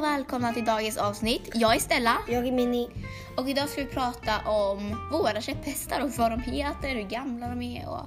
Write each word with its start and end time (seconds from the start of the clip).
och 0.00 0.06
välkomna 0.06 0.52
till 0.52 0.64
dagens 0.64 0.96
avsnitt. 0.96 1.50
Jag 1.54 1.74
är 1.74 1.78
Stella 1.78 2.18
Jag 2.28 2.46
är 2.46 2.52
Mini. 2.52 2.88
och 3.36 3.48
idag 3.48 3.68
ska 3.68 3.80
vi 3.80 3.86
prata 3.86 4.50
om 4.50 5.08
våra 5.12 5.40
käpphästar 5.40 6.04
och 6.04 6.10
vad 6.10 6.30
de 6.30 6.40
heter, 6.40 6.88
hur 6.88 7.02
gamla 7.02 7.48
de 7.48 7.62
är 7.62 7.88
och 7.88 8.06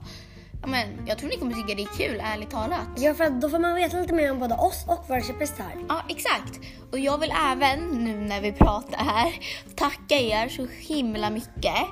ja, 0.62 0.68
men, 0.68 0.88
jag 1.08 1.18
tror 1.18 1.30
ni 1.30 1.38
kommer 1.38 1.54
tycka 1.54 1.76
det 1.76 1.84
är 1.84 1.98
kul, 1.98 2.22
ärligt 2.24 2.50
talat. 2.50 2.88
Ja, 2.98 3.14
för 3.14 3.30
då 3.30 3.50
får 3.50 3.60
man 3.60 3.76
veta 3.76 4.00
lite 4.00 4.14
mer 4.14 4.32
om 4.32 4.40
både 4.40 4.56
oss 4.56 4.86
och 4.88 5.06
våra 5.08 5.22
käpphästar. 5.22 5.72
Ja, 5.90 6.06
exakt. 6.10 6.60
Och 6.92 7.00
jag 7.00 7.18
vill 7.18 7.34
även 7.52 7.80
nu 7.80 8.18
när 8.18 8.42
vi 8.42 8.52
pratar 8.52 8.98
här 8.98 9.34
tacka 9.76 10.16
er 10.16 10.50
så 10.50 10.68
himla 10.80 11.30
mycket 11.30 11.88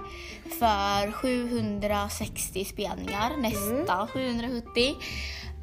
för 0.59 1.11
760 1.11 2.65
spelningar, 2.65 3.31
nästa 3.38 4.07
770. 4.07 4.95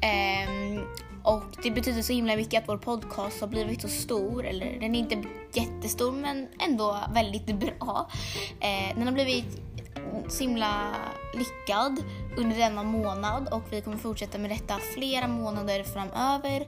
Ehm, 0.01 0.81
och 1.23 1.43
det 1.63 1.71
betyder 1.71 2.01
så 2.01 2.13
himla 2.13 2.35
mycket 2.35 2.63
att 2.63 2.69
vår 2.69 2.77
podcast 2.77 3.41
har 3.41 3.47
blivit 3.47 3.81
så 3.81 3.87
stor, 3.87 4.45
eller 4.45 4.79
den 4.79 4.95
är 4.95 4.99
inte 4.99 5.23
jättestor 5.53 6.11
men 6.11 6.47
ändå 6.59 6.97
väldigt 7.13 7.45
bra. 7.55 8.09
Eh, 8.59 8.95
den 8.97 9.05
har 9.07 9.13
blivit 9.13 9.45
så 10.29 10.43
himla 10.43 10.95
lyckad 11.33 12.03
under 12.37 12.57
denna 12.57 12.83
månad 12.83 13.47
och 13.51 13.63
vi 13.69 13.81
kommer 13.81 13.97
fortsätta 13.97 14.37
med 14.37 14.49
detta 14.51 14.77
flera 14.93 15.27
månader 15.27 15.83
framöver. 15.83 16.67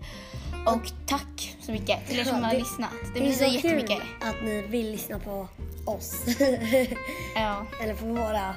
Och 0.68 0.92
tack 1.08 1.56
så 1.62 1.72
mycket 1.72 2.08
till 2.08 2.20
er 2.20 2.24
som 2.24 2.38
Ja, 2.38 2.44
har 2.46 2.54
det- 2.54 2.60
lyssnat. 2.60 2.90
Det, 3.14 3.20
är 3.20 3.24
betyder 3.24 3.48
så 3.48 3.54
jättemycket. 3.56 3.90
kul 3.90 4.30
att 4.30 4.36
ni 4.44 4.62
vill 4.62 4.92
lyssna 4.92 5.20
på 5.20 5.48
oss. 5.86 6.26
Ja, 7.36 7.66
Eller 7.84 7.94
på 7.94 8.06
våra 8.06 8.56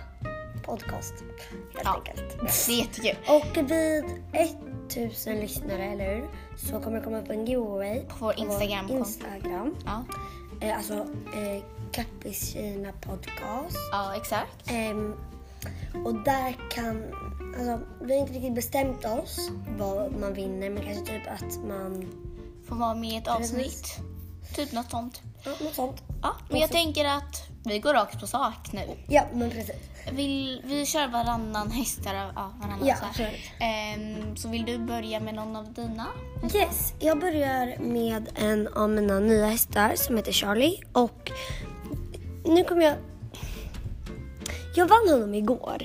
podcast, 0.65 1.15
helt 1.75 1.85
Ja. 1.85 1.95
enkelt. 2.07 2.37
det 2.69 2.73
är 2.73 2.79
jättekul. 2.79 3.17
Och 3.27 3.57
vid 3.71 4.05
1000 4.89 5.41
lyssnare, 5.41 5.85
eller 5.85 6.15
hur? 6.15 6.25
Så 6.57 6.81
kommer 6.81 6.99
det 6.99 7.05
komma 7.05 7.19
upp 7.19 7.31
en 7.31 7.47
giveaway 7.47 8.01
På 8.01 8.15
vår 8.19 8.39
Instagram-konto. 8.39 8.99
Instagram. 8.99 9.75
Ja, 9.85 10.05
Eh, 10.61 10.77
alltså, 10.77 10.95
eh, 10.95 11.63
Kappis 11.93 12.53
Kina 12.53 12.93
podcast. 12.93 13.77
ja 13.93 14.17
exakt. 14.17 14.71
Ehm, 14.71 15.15
och 16.05 16.15
där 16.15 16.57
kan, 16.71 17.03
alltså 17.59 17.81
vi 18.01 18.13
har 18.15 18.21
inte 18.21 18.33
riktigt 18.33 18.55
bestämt 18.55 19.05
oss 19.05 19.51
vad 19.79 20.13
man 20.21 20.35
vinner 20.35 20.71
men 20.71 20.83
kanske 20.85 21.05
typ 21.05 21.23
att 21.27 21.65
man, 21.69 22.09
Får 22.69 22.77
vara 22.77 22.95
med 22.95 23.11
i 23.11 23.17
ett 23.17 23.25
Precis. 23.25 23.53
avsnitt. 23.53 23.99
Typ 24.57 24.73
något 24.73 24.91
sånt. 24.91 25.23
ja 25.45 25.51
något 25.65 25.75
sånt. 25.75 26.03
Ja, 26.23 26.37
men 26.51 26.61
jag 26.61 26.71
tänker 26.71 27.05
att 27.05 27.49
vi 27.65 27.79
går 27.79 27.95
rakt 27.95 28.21
på 28.21 28.27
sak 28.27 28.73
nu. 28.73 28.81
Ja 29.09 29.23
men 29.33 29.51
precis. 29.51 29.77
Vill, 30.13 30.63
vi 30.65 30.87
kör 30.87 31.09
varannan 31.09 31.71
hästar, 31.71 32.15
ja 32.15 32.53
varannan 32.61 32.87
Ja, 32.87 32.97
så. 33.17 33.23
Ehm, 33.65 34.37
så 34.37 34.49
vill 34.49 34.65
du 34.65 34.79
börja 34.79 35.21
med 35.21 35.35
någon 35.35 35.57
av 35.57 35.73
dina? 35.73 36.07
Yes, 36.55 36.95
jag 36.99 37.21
börjar 37.21 37.79
med 37.79 38.29
en 38.35 38.69
av 38.69 38.91
mina 38.91 39.21
nya 39.21 39.47
hästar 39.47 39.93
som 39.97 40.17
heter 40.17 40.33
Charlie 40.33 40.81
och 40.93 41.31
nu 42.45 42.65
kommer 42.65 42.83
jag, 42.83 42.95
jag 44.77 44.87
vann 44.87 45.09
honom 45.11 45.35
igår 45.35 45.83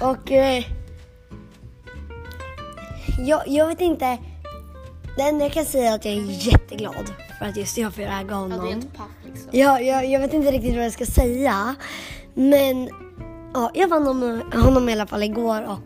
och 0.00 0.32
eh, 0.32 0.64
jag, 3.18 3.48
jag 3.48 3.66
vet 3.66 3.80
inte, 3.80 4.18
det 5.16 5.22
enda 5.22 5.44
jag 5.44 5.52
kan 5.52 5.64
säga 5.64 5.90
är 5.90 5.94
att 5.94 6.04
jag 6.04 6.14
är 6.14 6.46
jätteglad 6.46 7.12
för 7.42 7.48
att 7.48 7.56
just 7.56 7.78
jag 7.78 7.94
får 7.94 8.02
äga 8.02 8.24
Ja, 8.28 8.34
honom. 8.34 8.64
du 8.66 8.72
är 8.72 8.78
ett 8.78 8.96
paff 8.96 9.06
liksom. 9.24 9.48
Ja, 9.52 9.80
jag, 9.80 10.06
jag 10.10 10.20
vet 10.20 10.32
inte 10.32 10.50
riktigt 10.50 10.74
vad 10.74 10.84
jag 10.84 10.92
ska 10.92 11.06
säga. 11.06 11.74
Men 12.34 12.88
ja, 13.54 13.70
jag 13.74 13.88
vann 13.88 14.06
honom, 14.06 14.42
honom 14.52 14.88
i 14.88 14.92
alla 14.92 15.06
fall 15.06 15.22
igår 15.22 15.62
och 15.62 15.78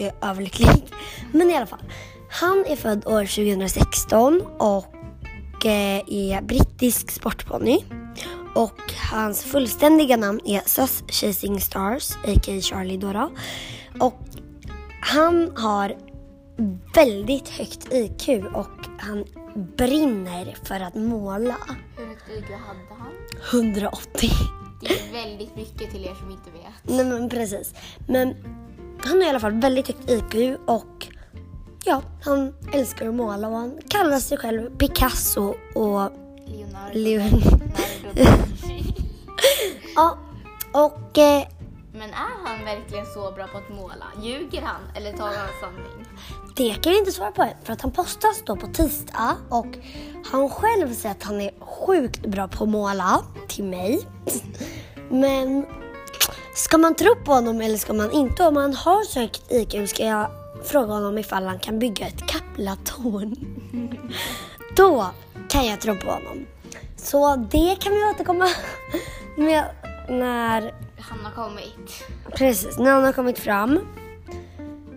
är 0.00 0.12
överlycklig. 0.22 0.84
Men 1.32 1.50
i 1.50 1.56
alla 1.56 1.66
fall. 1.66 1.82
Han 2.30 2.64
är 2.68 2.76
född 2.76 3.06
år 3.06 3.24
2016 3.24 4.42
och 4.58 5.66
eh, 5.66 6.02
är 6.08 6.42
brittisk 6.42 7.10
sportponny. 7.10 7.78
Och 8.54 8.92
hans 9.12 9.42
fullständiga 9.42 10.16
namn 10.16 10.40
är 10.44 10.62
Sus 10.66 11.04
Chasing 11.08 11.60
Stars, 11.60 12.16
a.k.a. 12.16 12.60
Charlie 12.60 12.96
då. 12.96 13.30
Och 14.00 14.20
han 15.00 15.50
har 15.56 15.96
väldigt 16.94 17.48
högt 17.48 17.92
IQ 17.92 18.28
och 18.54 18.86
han 18.98 19.24
brinner 19.54 20.56
för 20.62 20.80
att 20.80 20.94
måla. 20.94 21.56
Hur 21.96 22.06
högt 22.06 22.28
IQ 22.28 22.50
hade 22.50 23.00
han? 23.00 23.12
180. 23.52 24.30
Det 24.80 24.86
är 24.86 25.12
väldigt 25.12 25.56
mycket 25.56 25.90
till 25.90 26.04
er 26.04 26.14
som 26.14 26.30
inte 26.30 26.50
vet. 26.50 26.96
Nej 26.96 27.04
men 27.04 27.28
precis. 27.28 27.74
Men 28.08 28.34
han 28.98 29.16
har 29.20 29.26
i 29.26 29.28
alla 29.28 29.40
fall 29.40 29.60
väldigt 29.60 29.86
högt 29.86 30.10
IQ 30.10 30.58
och 30.66 31.06
ja, 31.84 32.02
han 32.24 32.54
älskar 32.72 33.08
att 33.08 33.14
måla 33.14 33.48
och 33.48 33.56
han 33.56 33.78
kallar 33.88 34.18
sig 34.18 34.38
själv 34.38 34.76
Picasso 34.78 35.54
och 35.74 36.10
Leonardo. 36.46 36.92
Leon. 36.92 37.42
Ja, 39.96 40.18
och 40.72 41.18
eh, 41.18 41.46
men 42.02 42.10
är 42.10 42.48
han 42.48 42.64
verkligen 42.64 43.06
så 43.06 43.32
bra 43.32 43.46
på 43.46 43.58
att 43.58 43.68
måla? 43.68 44.06
Ljuger 44.22 44.62
han 44.62 44.80
eller 44.96 45.12
talar 45.12 45.36
han 45.36 45.48
sanning? 45.60 46.06
det 46.56 46.82
kan 46.82 46.92
jag 46.92 47.00
inte 47.00 47.12
svara 47.12 47.32
på 47.32 47.42
än, 47.42 47.54
för 47.64 47.72
att 47.72 47.80
han 47.80 47.92
postas 47.92 48.42
då 48.46 48.56
på 48.56 48.66
tisdag 48.66 49.36
och 49.48 49.66
han 50.30 50.50
själv 50.50 50.94
säger 50.94 51.14
att 51.14 51.22
han 51.22 51.40
är 51.40 51.50
sjukt 51.60 52.26
bra 52.26 52.48
på 52.48 52.64
att 52.64 52.70
måla 52.70 53.24
till 53.48 53.64
mig. 53.64 54.06
Men 55.10 55.66
ska 56.54 56.78
man 56.78 56.94
tro 56.94 57.14
på 57.24 57.32
honom 57.32 57.60
eller 57.60 57.76
ska 57.76 57.92
man 57.92 58.12
inte? 58.12 58.46
Om 58.46 58.56
han 58.56 58.74
har 58.74 59.04
sökt 59.04 59.52
IQ 59.52 59.88
ska 59.90 60.04
jag 60.04 60.30
fråga 60.64 60.92
honom 60.92 61.18
ifall 61.18 61.46
han 61.46 61.58
kan 61.58 61.78
bygga 61.78 62.06
ett 62.06 62.26
Kaplatorn. 62.26 63.36
Då 64.76 65.06
kan 65.48 65.66
jag 65.66 65.80
tro 65.80 65.96
på 65.96 66.10
honom. 66.10 66.46
Så 66.96 67.36
det 67.36 67.76
kan 67.80 67.92
vi 67.92 68.04
återkomma 68.04 68.48
med 69.36 69.64
när, 70.08 70.74
han 71.10 71.18
har 71.24 71.32
kommit. 71.32 72.04
precis, 72.36 72.78
när 72.78 72.90
han 72.90 73.04
har 73.04 73.12
kommit 73.12 73.38
fram. 73.38 73.78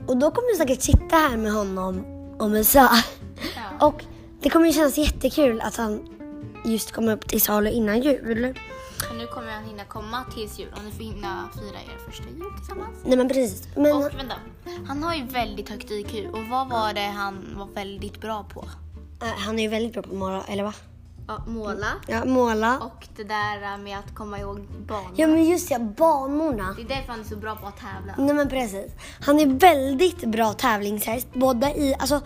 Och 0.07 0.17
då 0.17 0.31
kommer 0.31 0.49
jag 0.49 0.57
säkert 0.57 0.81
sitta 0.81 1.15
här 1.15 1.37
med 1.37 1.51
honom 1.53 2.05
om 2.39 2.53
en 2.53 2.65
stund. 2.65 2.89
Ja. 3.55 3.87
Och 3.87 4.03
det 4.41 4.49
kommer 4.49 4.67
ju 4.67 4.73
kännas 4.73 4.97
jättekul 4.97 5.61
att 5.61 5.75
han 5.75 6.07
just 6.65 6.91
kommer 6.91 7.13
upp 7.13 7.27
till 7.27 7.41
salu 7.41 7.69
innan 7.69 8.01
jul. 8.01 8.57
Och 9.09 9.15
nu 9.15 9.27
kommer 9.27 9.51
han 9.51 9.63
hinna 9.63 9.83
komma 9.83 10.23
tills 10.35 10.59
jul 10.59 10.69
och 10.77 10.83
ni 10.83 10.91
får 10.91 11.03
hinna 11.03 11.49
fira 11.53 11.77
er 11.79 11.97
första 12.09 12.23
jul 12.29 12.51
tillsammans. 12.57 12.97
Nej 13.05 13.17
men 13.17 13.27
precis. 13.27 13.67
Men, 13.75 13.95
Och 13.97 14.03
vänta, 14.03 14.35
han 14.87 15.03
har 15.03 15.15
ju 15.15 15.23
väldigt 15.25 15.69
högt 15.69 15.91
IQ 15.91 16.13
och 16.33 16.39
vad 16.49 16.69
var 16.69 16.93
det 16.93 17.01
han 17.15 17.55
var 17.57 17.65
väldigt 17.65 18.21
bra 18.21 18.45
på? 18.53 18.65
äh, 19.21 19.27
han 19.37 19.59
är 19.59 19.63
ju 19.63 19.69
väldigt 19.69 19.93
bra 19.93 20.01
på 20.01 20.15
måla, 20.15 20.43
eller 20.47 20.63
va? 20.63 20.73
Ja, 21.27 21.43
måla 21.47 21.87
Ja, 22.07 22.25
måla. 22.25 22.77
och 22.79 23.07
det 23.15 23.23
där 23.23 23.77
med 23.77 23.97
att 23.99 24.15
komma 24.15 24.39
ihåg 24.39 24.59
barn. 24.87 25.13
Ja 25.15 25.27
men 25.27 25.45
just 25.45 25.71
ja, 25.71 25.79
banorna. 25.79 26.75
Det 26.77 26.81
är 26.81 26.97
därför 26.97 27.11
han 27.11 27.19
är 27.19 27.23
så 27.23 27.35
bra 27.35 27.55
på 27.55 27.67
att 27.67 27.77
tävla. 27.79 28.13
Nej 28.17 28.35
men 28.35 28.49
precis. 28.49 28.91
Han 29.21 29.39
är 29.39 29.45
väldigt 29.45 30.21
bra 30.25 30.53
tävlingshäst. 30.53 31.27
Både 31.33 31.67
i, 31.67 31.95
alltså 31.99 32.21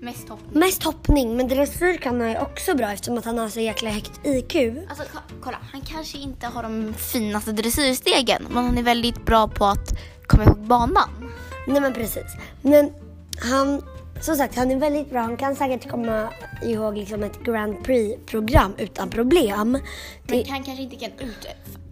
Mest 0.00 0.28
hoppning. 0.28 0.60
mest 0.60 0.82
hoppning 0.82 1.36
men 1.36 1.48
dressyr 1.48 1.96
kan 1.96 2.20
han 2.20 2.30
ju 2.30 2.38
också 2.38 2.74
bra 2.74 2.92
eftersom 2.92 3.18
att 3.18 3.24
han 3.24 3.38
har 3.38 3.48
så 3.48 3.60
jäkla 3.60 3.90
högt 3.90 4.20
IQ. 4.26 4.54
Alltså 4.88 5.04
ko- 5.12 5.34
kolla, 5.42 5.56
han 5.72 5.80
kanske 5.80 6.18
inte 6.18 6.46
har 6.46 6.62
de 6.62 6.94
finaste 6.94 7.52
dressyrstegen 7.52 8.46
men 8.50 8.64
han 8.64 8.78
är 8.78 8.82
väldigt 8.82 9.26
bra 9.26 9.48
på 9.48 9.64
att 9.64 9.98
komma 10.26 10.44
ihåg 10.44 10.58
banan. 10.66 11.08
Nej 11.66 11.80
men 11.80 11.94
precis. 11.94 12.24
Men 12.62 12.92
han, 13.50 13.82
som 14.20 14.36
sagt, 14.36 14.56
han 14.56 14.70
är 14.70 14.76
väldigt 14.76 15.10
bra. 15.10 15.20
Han 15.20 15.36
kan 15.36 15.56
säkert 15.56 15.90
komma 15.90 16.28
ihåg 16.62 16.96
liksom 16.96 17.22
ett 17.22 17.40
Grand 17.42 17.84
Prix-program 17.84 18.74
utan 18.78 19.10
problem. 19.10 19.72
Men 19.72 19.82
Det, 20.26 20.50
han 20.50 20.62
kanske 20.64 20.82
inte 20.82 20.96
kan 20.96 21.10
ut, 21.10 21.46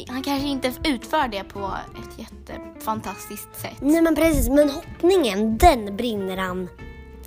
han 0.09 0.23
kanske 0.23 0.49
inte 0.49 0.73
utför 0.85 1.29
det 1.29 1.45
på 1.45 1.71
ett 2.03 2.19
jättefantastiskt 2.19 3.61
sätt. 3.61 3.77
nej 3.81 4.03
men 4.03 4.15
precis, 4.15 4.49
men 4.49 4.71
hoppningen 4.71 5.59
den 5.59 5.97
brinner 5.97 6.37
han 6.37 6.69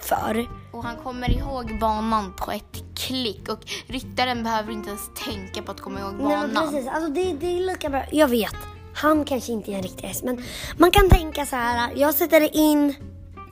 för. 0.01 0.47
Och 0.71 0.83
han 0.83 0.95
kommer 0.97 1.31
ihåg 1.37 1.79
banan 1.79 2.33
på 2.37 2.51
ett 2.51 2.83
klick 2.95 3.49
och 3.49 3.59
ryttaren 3.87 4.43
behöver 4.43 4.71
inte 4.73 4.89
ens 4.89 5.01
tänka 5.25 5.61
på 5.61 5.71
att 5.71 5.81
komma 5.81 5.99
ihåg 5.99 6.13
Nej 6.13 6.37
men 6.37 6.53
banan. 6.53 6.71
precis, 6.73 6.89
alltså 6.89 7.09
det, 7.09 7.33
det 7.33 7.45
är 7.57 7.65
lika 7.67 7.89
bra. 7.89 8.03
Jag 8.11 8.27
vet, 8.27 8.55
han 8.93 9.25
kanske 9.25 9.51
inte 9.51 9.71
är 9.71 9.75
en 9.75 9.83
riktig 9.83 10.07
häst 10.07 10.23
men 10.23 10.43
man 10.77 10.91
kan 10.91 11.09
tänka 11.09 11.45
så 11.45 11.55
här. 11.55 11.93
Jag 11.95 12.13
sätter 12.15 12.55
in, 12.57 12.95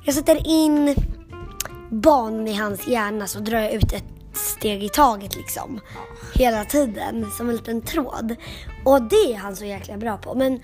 jag 0.05 0.15
sätter 0.15 0.47
in 0.47 0.95
banan 2.01 2.47
i 2.47 2.53
hans 2.53 2.87
hjärna 2.87 3.27
så 3.27 3.39
drar 3.39 3.59
jag 3.59 3.73
ut 3.73 3.93
ett 3.93 4.03
steg 4.33 4.83
i 4.83 4.89
taget 4.89 5.35
liksom. 5.35 5.79
Hela 6.33 6.65
tiden 6.65 7.31
som 7.31 7.49
en 7.49 7.55
liten 7.55 7.81
tråd. 7.81 8.35
Och 8.85 9.01
det 9.01 9.33
är 9.33 9.37
han 9.37 9.55
så 9.55 9.65
jäkla 9.65 9.97
bra 9.97 10.17
på. 10.17 10.35
Men 10.35 10.59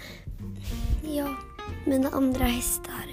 ja, 1.16 1.28
mina 1.86 2.10
andra 2.10 2.46
hästar 2.46 3.06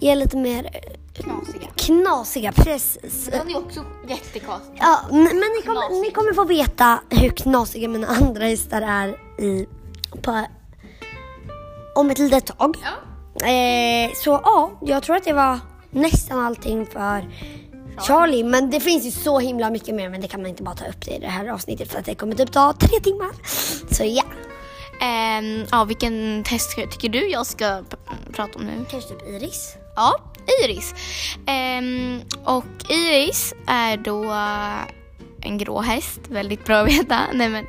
är 0.00 0.16
lite 0.16 0.36
mer 0.36 0.64
eh, 0.64 0.96
Knasiga. 1.22 1.68
knasiga. 1.76 2.52
Precis. 2.52 3.30
Han 3.38 3.50
är 3.50 3.58
också 3.58 3.84
jättekonstig. 4.08 4.78
Ja, 4.80 5.00
men 5.10 5.22
ni 5.22 5.62
kommer, 5.66 6.02
ni 6.02 6.10
kommer 6.10 6.32
få 6.32 6.44
veta 6.44 7.00
hur 7.10 7.28
knasiga 7.28 7.88
mina 7.88 8.06
andra 8.06 8.44
hästar 8.44 8.82
är 8.82 9.08
i, 9.44 9.66
på, 10.22 10.44
om 11.94 12.10
ett 12.10 12.18
litet 12.18 12.46
tag. 12.58 12.76
Ja. 12.82 13.46
Eh, 13.46 14.10
så 14.14 14.30
ja, 14.44 14.70
jag 14.80 15.02
tror 15.02 15.16
att 15.16 15.24
det 15.24 15.32
var 15.32 15.58
nästan 15.90 16.38
allting 16.38 16.86
för 16.86 17.28
Charlie. 17.98 18.44
Men 18.44 18.70
det 18.70 18.80
finns 18.80 19.06
ju 19.06 19.10
så 19.10 19.38
himla 19.38 19.70
mycket 19.70 19.94
mer 19.94 20.08
men 20.08 20.20
det 20.20 20.28
kan 20.28 20.42
man 20.42 20.50
inte 20.50 20.62
bara 20.62 20.74
ta 20.74 20.86
upp 20.86 21.06
det 21.06 21.14
i 21.14 21.18
det 21.18 21.26
här 21.26 21.48
avsnittet 21.48 21.92
för 21.92 21.98
att 21.98 22.04
det 22.04 22.14
kommer 22.14 22.34
typ 22.34 22.52
ta 22.52 22.72
tre 22.72 23.00
timmar. 23.00 23.30
Så 23.94 24.04
ja. 24.04 24.24
Ehm, 25.02 25.64
ja, 25.70 25.84
vilken 25.84 26.44
test 26.44 26.76
tycker 26.76 27.08
du 27.08 27.30
jag 27.30 27.46
ska 27.46 27.82
prata 28.32 28.58
om 28.58 28.64
nu? 28.64 28.84
Kanske 28.90 29.08
typ 29.10 29.28
Iris. 29.28 29.76
Ja, 29.96 30.20
Iris. 30.64 30.94
Ehm, 31.46 32.20
och 32.44 32.64
Iris 32.88 33.54
är 33.66 33.96
då 33.96 34.24
en 35.42 35.58
grå 35.58 35.80
häst, 35.80 36.20
väldigt 36.28 36.64
bra 36.64 36.76
att 36.76 36.88
veta. 36.88 37.20
Nej, 37.34 37.48
men 37.48 37.66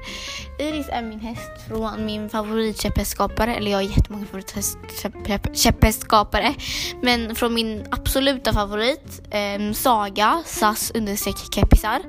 Iris 0.59 0.89
är 0.89 1.01
min 1.01 1.19
häst 1.19 1.51
från 1.67 2.05
min 2.05 2.29
favoritkäpphästskapare, 2.29 3.55
eller 3.55 3.71
jag 3.71 3.77
har 3.77 3.83
jättemånga 3.83 4.25
favoritkäpphästskapare. 4.25 6.53
Men 7.01 7.35
från 7.35 7.53
min 7.53 7.85
absoluta 7.91 8.53
favorit, 8.53 9.21
ehm, 9.31 9.73
Saga, 9.73 10.43
SAS 10.45 10.91
understreck 10.95 11.35
keppisar. 11.55 11.99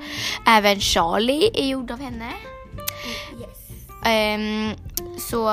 Även 0.47 0.81
Charlie 0.81 1.51
är 1.55 1.67
gjord 1.67 1.91
av 1.91 2.01
henne. 2.01 2.33
Ehm, 4.05 4.71
så... 5.19 5.49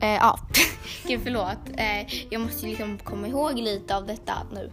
eh, 0.00 0.14
ja, 0.14 0.38
gud 1.06 1.20
förlåt. 1.24 1.58
Eh, 1.76 2.26
jag 2.30 2.40
måste 2.40 2.66
liksom 2.66 2.98
komma 2.98 3.28
ihåg 3.28 3.58
lite 3.58 3.96
av 3.96 4.06
detta 4.06 4.34
nu. 4.52 4.70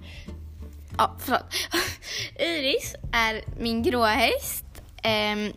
Ja, 0.98 1.16
förlåt. 1.20 1.54
Iris 2.40 2.96
är 3.12 3.42
min 3.60 3.84
gråa 3.84 4.08
häst. 4.08 4.66
Eh, 5.04 5.54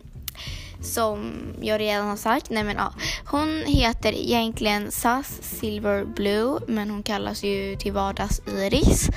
som 0.81 1.33
jag 1.61 1.81
redan 1.81 2.07
har 2.07 2.15
sagt. 2.15 2.49
Nej, 2.49 2.63
men, 2.63 2.75
ja. 2.75 2.93
Hon 3.25 3.63
heter 3.65 4.13
egentligen 4.13 4.91
SAS 4.91 5.39
Silver 5.41 6.05
Blue 6.05 6.59
men 6.67 6.89
hon 6.89 7.03
kallas 7.03 7.43
ju 7.43 7.75
till 7.75 7.93
vardags 7.93 8.41
Iris. 8.47 9.09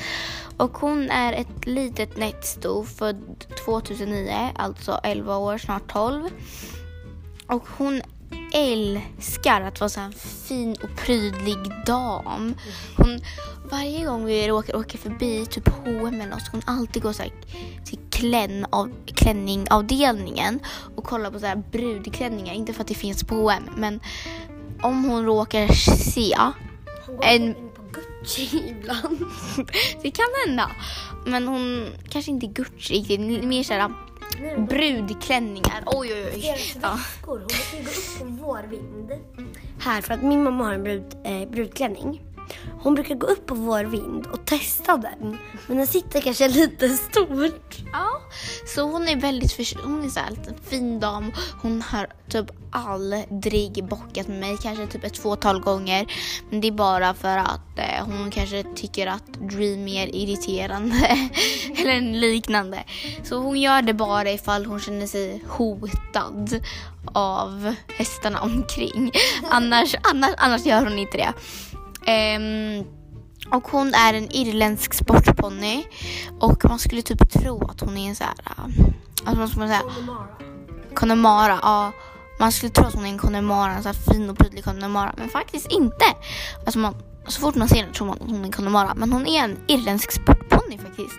Och 0.57 0.79
hon 0.79 1.11
är 1.11 1.33
ett 1.33 1.67
litet 1.67 2.17
nättsto 2.17 2.85
född 2.85 3.45
2009, 3.65 4.51
alltså 4.55 5.01
11 5.03 5.37
år, 5.37 5.59
snart 5.59 5.93
12. 5.93 6.29
Och 7.47 7.69
hon 7.79 8.03
älskar 8.53 9.61
att 9.61 9.81
vara 9.81 9.89
så 9.89 10.01
en 10.01 10.13
fin 10.13 10.77
och 10.83 10.97
prydlig 10.97 11.57
dam. 11.87 12.55
Hon, 12.97 13.21
varje 13.71 14.05
gång 14.07 14.25
vi 14.25 14.49
råkar 14.49 14.77
åka 14.77 14.99
förbi 14.99 15.47
typ 15.47 15.69
H&M 15.69 16.15
eller 16.21 16.27
något 16.27 16.43
så 16.43 16.51
hon 16.53 16.63
alltid 16.67 17.03
går 17.03 17.13
så 17.13 17.23
här 17.23 17.33
till 17.85 17.99
klänn 18.11 18.67
av, 18.71 18.91
klänningavdelningen 19.07 20.61
och 20.97 21.05
kollar 21.05 21.31
på 21.31 21.39
så 21.41 21.47
här 21.47 21.63
brudklänningar. 21.73 22.55
Inte 22.55 22.73
för 22.73 22.81
att 22.81 22.89
det 22.89 22.95
finns 22.95 23.25
på 23.25 23.35
H&M 23.35 23.63
men 23.77 24.01
om 24.83 25.05
hon 25.05 25.25
råkar 25.25 25.69
se 25.97 26.37
En- 27.23 27.55
Gucci 27.93 28.51
ibland. 28.81 29.19
det 30.03 30.11
kan 30.11 30.27
hända. 30.47 30.71
Men 31.27 31.49
hon 31.49 31.87
kanske 32.09 32.31
inte 32.31 32.47
är 32.47 32.53
Gucci 32.53 32.95
riktigt, 32.95 33.45
mer 33.45 33.63
såhär 33.63 33.93
brudklänningar. 34.69 35.83
Oj 35.87 36.13
oj 36.13 36.31
oj. 36.35 36.55
Ja. 36.83 36.99
Hon 37.27 37.39
gå 37.39 37.45
upp 37.45 38.19
på 38.19 38.25
vårvind. 38.25 39.13
Här, 39.81 40.01
för 40.01 40.15
att 40.15 40.23
min 40.23 40.45
mamma 40.45 40.65
har 40.65 40.73
en 40.73 40.83
brud, 40.83 41.05
eh, 41.25 41.49
brudklänning. 41.49 42.23
Hon 42.83 42.95
brukar 42.95 43.15
gå 43.15 43.27
upp 43.27 43.47
på 43.47 43.55
vår 43.55 43.85
vind 43.85 44.27
och 44.27 44.47
testa 44.47 44.97
den. 44.97 45.39
Men 45.67 45.77
den 45.77 45.87
sitter 45.87 46.21
kanske 46.21 46.49
lite 46.49 46.89
stort. 46.89 47.79
Ja, 47.93 48.21
så 48.75 48.83
hon 48.83 49.09
är 49.09 49.17
väldigt 49.17 49.53
förtjust. 49.53 49.85
hon 49.85 50.05
är 50.05 50.09
så 50.09 50.21
här 50.21 50.31
en 50.49 50.59
fin 50.71 51.01
dam. 51.01 51.33
Hon 51.63 51.83
har 51.83 52.07
typ 52.29 52.47
aldrig 52.73 53.85
bockat 53.85 54.29
med 54.29 54.41
mig, 54.41 54.57
kanske 54.63 54.87
typ 54.87 55.05
ett 55.05 55.19
fåtal 55.19 55.61
gånger. 55.61 56.13
Men 56.51 56.61
det 56.61 56.69
är 56.69 56.73
bara 56.73 57.15
för 57.15 57.37
att 57.39 57.79
eh, 57.79 58.05
hon 58.07 58.31
kanske 58.31 58.65
tycker 58.77 59.07
att 59.07 59.27
Dream 59.33 59.89
är 59.89 60.15
irriterande 60.17 60.97
eller 61.77 62.01
liknande. 62.01 62.85
Så 63.25 63.37
hon 63.37 63.61
gör 63.61 63.83
det 63.83 63.95
bara 63.95 64.31
ifall 64.31 64.67
hon 64.67 64.81
känner 64.81 65.07
sig 65.07 65.45
hotad 65.49 66.61
av 67.13 67.75
hästarna 67.99 68.41
omkring. 68.41 69.13
Annars, 69.51 69.95
annars, 70.03 70.35
annars 70.37 70.67
gör 70.67 70.85
hon 70.85 70.99
inte 70.99 71.17
det. 71.17 71.33
Ehm, 72.07 72.85
och 73.53 73.69
hon 73.69 73.95
är 73.95 74.15
en 74.15 74.33
irländsk 74.33 74.95
sportponny. 74.95 75.85
Och 76.41 76.65
man 76.65 76.79
skulle 76.79 77.03
typ 77.03 77.31
tro 77.31 77.69
att 77.69 77.81
hon 77.81 77.97
är 77.97 78.09
en 78.09 78.17
så 78.17 78.25
här... 78.25 78.35
Äh, 78.47 78.65
alltså 79.25 79.39
man 79.39 79.49
skulle 79.49 79.69
säga 79.69 79.83
Connemara. 80.95 81.59
Ja, 81.63 81.93
man 82.39 82.53
skulle 82.53 82.71
tro 82.71 82.85
att 82.85 82.95
hon 82.95 83.05
är 83.05 83.09
en 83.09 83.19
Connemara. 83.19 83.73
En 83.73 83.83
så 83.83 83.89
här 83.89 84.13
fin 84.13 84.31
och 84.31 84.39
prydlig 84.39 84.65
Connemara. 84.65 85.15
Men 85.17 85.29
faktiskt 85.29 85.73
inte. 85.73 86.05
Alltså 86.65 86.79
man, 86.79 86.95
så 87.27 87.41
fort 87.41 87.55
man 87.55 87.69
ser 87.69 87.77
henne 87.77 87.93
tror 87.93 88.07
man 88.07 88.17
att 88.17 88.31
hon 88.31 88.41
är 88.41 88.45
en 88.45 88.53
Connemara. 88.53 88.95
Men 88.95 89.13
hon 89.13 89.27
är 89.27 89.45
en 89.45 89.59
irländsk 89.67 90.13
sportponny 90.13 90.79
faktiskt. 90.79 91.17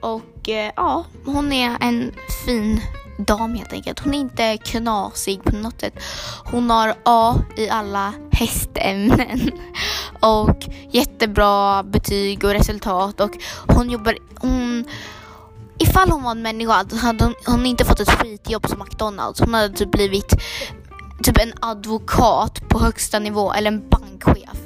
Och 0.00 0.48
eh, 0.48 0.72
ja, 0.76 1.04
hon 1.24 1.52
är 1.52 1.76
en 1.80 2.12
fin 2.46 2.80
dam 3.20 3.54
helt 3.54 3.72
enkelt. 3.72 3.98
Hon 3.98 4.14
är 4.14 4.18
inte 4.18 4.56
knasig 4.56 5.42
på 5.42 5.56
något 5.56 5.80
sätt. 5.80 5.94
Hon 6.44 6.70
har 6.70 6.94
A 7.04 7.34
i 7.56 7.68
alla 7.68 8.14
hästämnen. 8.32 9.50
Och 10.20 10.68
jättebra 10.90 11.82
betyg 11.82 12.44
och 12.44 12.50
resultat. 12.50 13.20
Och 13.20 13.36
hon 13.66 13.90
jobbar... 13.90 14.14
Hon, 14.36 14.84
ifall 15.78 16.10
hon 16.10 16.22
var 16.22 16.30
en 16.30 16.42
människa 16.42 16.72
hade 16.72 17.24
hon, 17.24 17.34
hon 17.46 17.66
inte 17.66 17.84
fått 17.84 18.00
ett 18.00 18.10
skitjobb 18.10 18.68
som 18.68 18.78
McDonalds. 18.78 19.40
Hon 19.40 19.54
hade 19.54 19.74
typ 19.74 19.90
blivit 19.90 20.34
typ 21.22 21.38
en 21.38 21.52
advokat 21.60 22.68
på 22.68 22.78
högsta 22.78 23.18
nivå 23.18 23.52
eller 23.52 23.70
en 23.70 23.88
bankchef. 23.88 24.58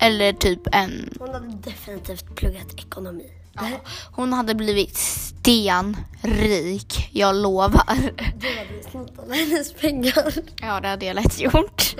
Eller 0.00 0.32
typ 0.32 0.60
en 0.72 1.14
Hon 1.18 1.34
hade 1.34 1.46
definitivt 1.46 2.36
pluggat 2.36 2.74
ekonomi. 2.74 3.43
Ja, 3.54 3.66
hon 4.12 4.32
hade 4.32 4.54
blivit 4.54 4.96
stenrik, 4.96 7.08
jag 7.12 7.36
lovar. 7.36 8.12
Du 8.36 8.58
hade 8.58 8.90
snott 8.90 9.18
alla 9.18 9.34
hennes 9.34 9.72
pengar. 9.72 10.32
Ja, 10.60 10.80
det 10.80 10.88
hade 10.88 11.06
jag 11.06 11.14
lätt 11.14 11.40
gjort. 11.40 11.96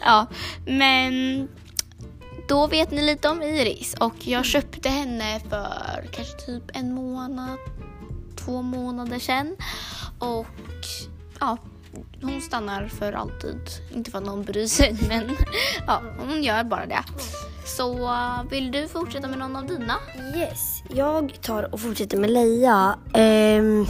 Ja, 0.00 0.26
men 0.66 1.48
då 2.48 2.66
vet 2.66 2.90
ni 2.90 3.02
lite 3.02 3.28
om 3.28 3.42
Iris 3.42 3.94
och 3.94 4.14
jag 4.18 4.44
köpte 4.44 4.88
henne 4.88 5.40
för 5.40 6.08
kanske 6.12 6.36
typ 6.46 6.62
en 6.74 6.94
månad, 6.94 7.58
två 8.36 8.62
månader 8.62 9.18
sedan. 9.18 9.56
Och 10.18 10.46
ja, 11.40 11.56
hon 12.22 12.40
stannar 12.40 12.88
för 12.88 13.12
alltid. 13.12 13.60
Inte 13.94 14.10
för 14.10 14.18
att 14.18 14.24
någon 14.24 14.44
bryr 14.44 14.66
sig, 14.66 14.96
men 15.08 15.36
ja, 15.86 16.02
hon 16.18 16.42
gör 16.42 16.64
bara 16.64 16.86
det. 16.86 17.04
Så 17.64 18.10
vill 18.50 18.72
du 18.72 18.88
fortsätta 18.88 19.28
med 19.28 19.38
någon 19.38 19.56
av 19.56 19.66
dina? 19.66 19.94
Yes, 20.36 20.77
jag 20.88 21.38
tar 21.42 21.74
och 21.74 21.80
fortsätter 21.80 22.16
med 22.16 22.30
Leia. 22.30 22.98
Ehm, 23.14 23.86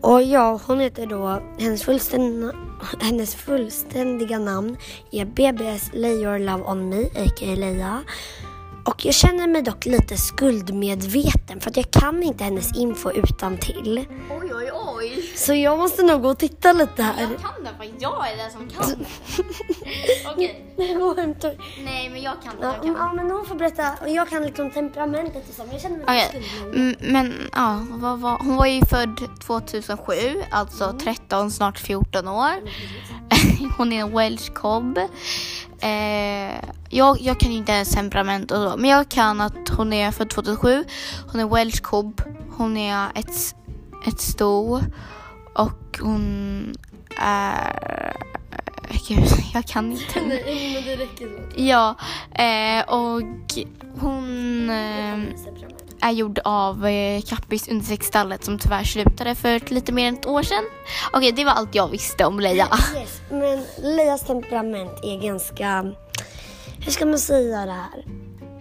och 0.00 0.22
ja, 0.22 0.60
hon 0.66 0.80
heter 0.80 1.06
då, 1.06 1.42
hennes, 1.58 1.82
fullständiga, 1.82 2.52
hennes 3.00 3.34
fullständiga 3.34 4.38
namn 4.38 4.76
är 5.12 5.24
BBS 5.24 5.90
Lay 5.92 6.22
Your 6.22 6.38
Love 6.38 6.64
On 6.64 6.88
Me, 6.88 7.02
a.k.a. 7.02 7.54
Leia. 7.54 8.02
Och 8.84 9.04
jag 9.04 9.14
känner 9.14 9.46
mig 9.46 9.62
dock 9.62 9.86
lite 9.86 10.16
skuldmedveten 10.16 11.60
för 11.60 11.70
att 11.70 11.76
jag 11.76 11.90
kan 11.90 12.22
inte 12.22 12.44
hennes 12.44 12.76
info 12.76 13.10
utan 13.10 13.58
till. 13.58 14.04
Oj, 14.30 14.50
oj, 14.54 14.70
oj. 14.72 14.93
Så 15.34 15.54
jag 15.54 15.78
måste 15.78 16.02
nog 16.02 16.22
gå 16.22 16.28
och 16.28 16.38
titta 16.38 16.72
lite 16.72 17.02
här. 17.02 17.20
Jag 17.20 17.30
kan 17.30 17.64
det 17.64 17.70
för 17.78 17.94
jag 17.98 18.30
är 18.30 18.36
den 18.36 18.50
som 18.50 18.68
kan 18.68 18.98
det. 18.98 19.06
Okej. 20.32 20.64
Hämtar. 21.16 21.54
Nej, 21.84 22.08
men 22.10 22.22
jag 22.22 22.34
kan. 22.42 22.52
Ja, 22.60 22.66
Jag 22.74 22.82
kan. 22.82 22.94
ja, 22.98 23.12
men 23.12 23.30
hon 23.30 23.46
får 23.46 23.54
berätta. 23.54 23.92
Och 24.02 24.08
jag 24.08 24.28
kan 24.28 24.42
liksom 24.42 24.70
temperamentet 24.70 25.48
och 25.48 25.54
så. 25.54 25.62
Men 25.62 25.72
jag 25.72 25.80
känner 25.80 25.96
mig 25.96 26.28
skuldmedveten. 26.28 26.80
mm, 26.80 27.12
men 27.12 27.50
ja, 27.52 27.86
vad 27.90 28.18
var, 28.20 28.38
hon 28.38 28.56
var 28.56 28.66
ju 28.66 28.80
född 28.86 29.20
2007, 29.46 30.14
alltså 30.50 30.92
13, 31.00 31.50
snart 31.50 31.78
14 31.78 32.28
år. 32.28 32.54
hon 33.78 33.92
är 33.92 34.00
en 34.00 34.16
welsh 34.16 34.52
cobb. 34.52 34.98
Eh, 35.80 36.54
jag, 36.90 37.20
jag 37.20 37.40
kan 37.40 37.52
inte 37.52 37.72
ens 37.72 37.90
temperament 37.90 38.50
och 38.50 38.70
så, 38.70 38.76
men 38.76 38.90
jag 38.90 39.08
kan 39.08 39.40
att 39.40 39.68
hon 39.76 39.92
är 39.92 40.10
född 40.10 40.30
2007. 40.30 40.84
Hon 41.32 41.40
är 41.40 41.46
welsh 41.46 41.82
cobb. 41.82 42.22
Hon 42.56 42.76
är 42.76 43.08
ett, 43.14 43.54
ett 44.06 44.20
sto 44.20 44.80
och 45.54 45.98
hon 46.00 46.74
är... 47.20 48.16
Gud, 49.08 49.24
jag 49.54 49.66
kan 49.66 49.92
inte. 49.92 50.20
Nej, 50.26 50.74
men 50.74 50.84
det 50.84 51.04
räcker 51.04 51.26
så. 51.26 51.60
Ja, 51.62 51.94
eh, 52.34 52.94
och 52.94 53.22
hon 54.00 54.70
eh, 54.70 55.18
är 56.00 56.10
gjord 56.10 56.38
av 56.44 56.86
eh, 56.86 57.22
Kappis 57.22 57.68
undersexstallet 57.68 58.44
som 58.44 58.58
tyvärr 58.58 58.84
slutade 58.84 59.34
för 59.34 59.74
lite 59.74 59.92
mer 59.92 60.08
än 60.08 60.14
ett 60.14 60.26
år 60.26 60.42
sedan. 60.42 60.64
Okej, 61.12 61.32
det 61.32 61.44
var 61.44 61.52
allt 61.52 61.74
jag 61.74 61.88
visste 61.88 62.24
om 62.24 62.40
Leia. 62.40 62.68
Yes, 62.96 63.20
men 63.30 63.64
Leias 63.96 64.26
temperament 64.26 64.92
är 65.02 65.22
ganska, 65.22 65.92
hur 66.78 66.92
ska 66.92 67.06
man 67.06 67.18
säga 67.18 67.66
det 67.66 67.72
här? 67.72 68.04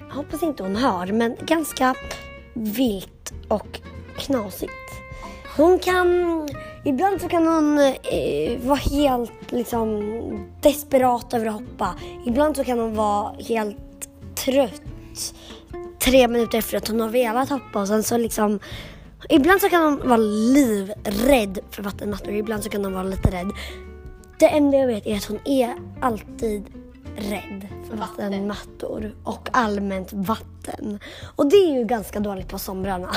Jag 0.08 0.16
hoppas 0.16 0.44
inte 0.44 0.64
hon 0.64 0.76
hör, 0.76 1.08
men 1.08 1.36
ganska 1.42 1.96
vilt 2.54 3.34
och 3.48 3.80
knasigt. 4.18 4.74
Hon 5.58 5.80
kan, 5.80 6.08
ibland 6.84 7.22
så 7.22 7.30
kan 7.30 7.48
hon 7.48 7.80
eh, 7.80 8.60
vara 8.62 8.80
helt 8.80 9.52
liksom 9.52 10.02
desperat 10.62 11.34
över 11.34 11.46
att 11.46 11.54
hoppa. 11.54 11.96
Ibland 12.25 12.56
så 12.56 12.63
kan 12.63 12.80
hon 12.80 12.96
vara 12.96 13.34
helt 13.40 13.78
trött 14.46 14.82
tre 16.00 16.28
minuter 16.28 16.58
efter 16.58 16.78
att 16.78 16.88
hon 16.88 17.00
har 17.00 17.10
velat 17.10 17.50
hoppa 17.50 17.82
och 17.82 17.88
sen 17.88 18.04
så 18.04 18.18
liksom 18.18 18.60
Ibland 19.30 19.62
så 19.62 19.70
kan 19.70 19.84
hon 19.84 20.10
vara 20.10 20.18
livrädd 20.18 21.60
för 21.72 21.84
vattenmattor, 21.84 22.34
ibland 22.34 22.63
så 22.63 22.70
kan 22.70 22.84
hon 22.84 22.94
vara 22.94 23.04
lite 23.04 23.32
rädd. 23.32 23.52
Det 24.40 24.48
enda 24.48 24.78
jag 24.78 24.88
vet 24.88 25.08
är 25.08 25.16
att 25.16 25.25
hon 25.25 25.40
är 25.46 25.74
alltid 26.02 26.63
rädd 27.16 27.68
för 27.90 27.98
Vatten. 27.98 28.32
vattenmattor 28.32 29.16
och 29.24 29.50
allmänt 29.52 30.13
vatten. 30.13 31.00
Och 31.36 31.50
det 31.50 31.56
är 31.56 31.78
ju 31.78 31.86
ganska 31.86 32.20
dåligt 32.20 32.48
på 32.48 32.60
somrarna. 32.60 33.12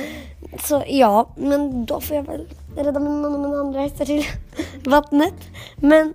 Så 0.60 0.84
ja, 0.86 1.28
men 1.36 1.86
då 1.86 2.00
får 2.00 2.16
jag 2.16 2.22
väl 2.22 2.48
rädda 2.84 3.00
min 3.00 3.20
man 3.20 3.34
och 3.34 3.40
mina 3.40 3.60
andra 3.60 3.80
hästar 3.80 4.04
till 4.04 4.24
vattnet. 4.84 5.34
Men 5.76 6.14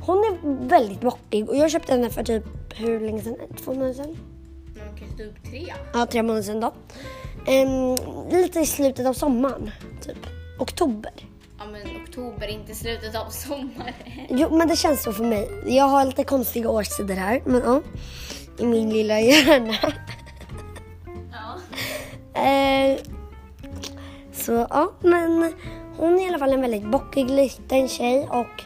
hon 0.00 0.18
är 0.18 0.68
väldigt 0.68 1.00
bockig 1.00 1.48
och 1.48 1.56
jag 1.56 1.70
köpte 1.70 1.92
henne 1.92 2.10
för 2.10 2.22
typ 2.22 2.44
hur 2.74 3.00
länge 3.00 3.22
sedan? 3.22 3.36
Två 3.64 3.74
månader 3.74 3.94
sedan? 3.94 4.16
Okej, 4.92 5.08
typ 5.16 5.50
tre. 5.50 5.74
Ja, 5.92 6.06
tre 6.06 6.22
månader 6.22 6.42
sedan 6.42 6.60
då. 6.60 6.72
Ehm, 7.46 7.96
lite 8.30 8.60
i 8.60 8.66
slutet 8.66 9.06
av 9.06 9.12
sommaren, 9.12 9.70
typ. 10.00 10.16
Oktober. 10.58 11.12
Ja 11.58 11.64
men 11.72 12.02
oktober, 12.02 12.48
inte 12.48 12.74
slutet 12.74 13.16
av 13.16 13.30
sommaren. 13.30 13.94
Jo, 14.28 14.56
men 14.56 14.68
det 14.68 14.76
känns 14.76 15.02
så 15.02 15.12
för 15.12 15.24
mig. 15.24 15.48
Jag 15.66 15.84
har 15.84 16.04
lite 16.04 16.24
konstiga 16.24 16.70
årstider 16.70 17.14
här, 17.14 17.42
men 17.44 17.62
ja. 17.64 17.80
I 18.58 18.66
min 18.66 18.90
lilla 18.90 19.20
hjärna. 19.20 19.74
Ja. 21.32 21.54
Eh, 22.40 22.98
så 24.32 24.66
ja, 24.70 24.92
men 25.00 25.42
är 25.42 25.52
i 26.28 26.30
alla 26.30 26.38
fall 26.38 26.52
en 26.52 26.60
väldigt 26.60 26.90
bockig 26.90 27.30
liten 27.30 27.88
tjej 27.88 28.28
och 28.30 28.64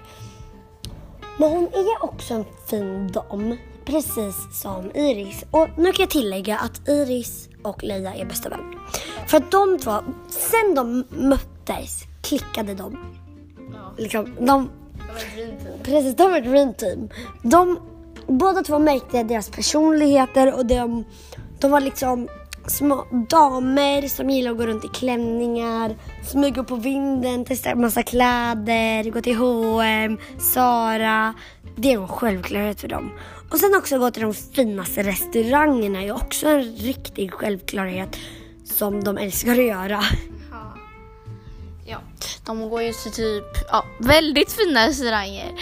men 1.38 1.50
hon 1.50 1.64
är 1.64 2.04
också 2.04 2.34
en 2.34 2.44
fin 2.66 3.12
dam, 3.12 3.56
precis 3.84 4.60
som 4.62 4.90
Iris. 4.94 5.44
Och 5.50 5.68
nu 5.76 5.92
kan 5.92 6.02
jag 6.02 6.10
tillägga 6.10 6.58
att 6.58 6.88
Iris 6.88 7.48
och 7.62 7.82
Leia 7.82 8.14
är 8.14 8.24
bästa 8.24 8.48
vänner. 8.48 8.78
För 9.26 9.36
att 9.36 9.50
de 9.50 9.78
två, 9.78 9.98
sen 10.28 10.74
de 10.74 11.04
möttes 11.10 12.02
klickade 12.22 12.74
de. 12.74 12.98
ja. 13.72 13.94
Liksom, 13.98 14.34
de 14.38 14.46
var 14.46 15.16
ett 15.16 15.34
dream 15.34 15.58
team. 15.58 15.78
Precis, 15.82 16.16
de 16.16 16.30
var 16.30 16.38
ett 16.38 16.44
dream 16.44 16.74
team. 16.74 17.08
De, 17.42 17.80
båda 18.26 18.62
två 18.62 18.78
märkte 18.78 19.22
deras 19.22 19.50
personligheter 19.50 20.54
och 20.54 20.66
de, 20.66 21.04
de 21.60 21.70
var 21.70 21.80
liksom 21.80 22.28
små 22.66 23.06
damer 23.28 24.08
som 24.08 24.30
gillar 24.30 24.50
att 24.50 24.56
gå 24.56 24.66
runt 24.66 24.84
i 24.84 24.88
klänningar, 24.88 25.96
smyga 26.22 26.64
på 26.64 26.76
vinden, 26.76 27.44
testa 27.44 27.74
massa 27.74 28.02
kläder, 28.02 29.10
gå 29.10 29.20
till 29.20 29.36
H&M, 29.36 30.18
Zara. 30.38 31.34
Det 31.76 31.92
är 31.92 32.00
en 32.00 32.08
självklarhet 32.08 32.80
för 32.80 32.88
dem. 32.88 33.12
Och 33.50 33.58
sen 33.58 33.74
också 33.76 33.98
gå 33.98 34.10
till 34.10 34.22
de 34.22 34.34
finaste 34.34 35.02
restaurangerna 35.02 36.02
är 36.02 36.12
också 36.12 36.48
en 36.48 36.62
riktig 36.62 37.32
självklarhet 37.32 38.16
som 38.64 39.04
de 39.04 39.18
älskar 39.18 39.52
att 39.52 39.64
göra. 39.64 40.02
Ja. 40.50 40.74
ja. 41.86 41.98
De 42.46 42.70
går 42.70 42.82
ju 42.82 42.92
till 42.92 43.12
typ 43.12 43.44
ja, 43.70 43.84
väldigt 43.98 44.52
fina 44.52 44.86
restauranger. 44.86 45.52